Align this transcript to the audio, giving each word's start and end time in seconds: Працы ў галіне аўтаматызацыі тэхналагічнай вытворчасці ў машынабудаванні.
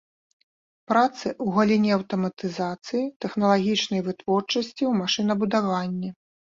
Працы 0.91 1.23
ў 1.43 1.47
галіне 1.57 1.91
аўтаматызацыі 1.99 3.05
тэхналагічнай 3.29 4.01
вытворчасці 4.11 4.77
ў 4.89 4.93
машынабудаванні. 5.07 6.09